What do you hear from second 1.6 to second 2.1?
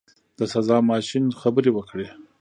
وکړې.